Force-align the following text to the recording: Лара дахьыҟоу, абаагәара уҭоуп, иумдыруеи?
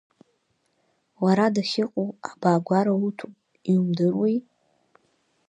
Лара 1.23 1.47
дахьыҟоу, 1.55 2.09
абаагәара 2.31 2.93
уҭоуп, 3.05 3.35
иумдыруеи? 3.71 4.37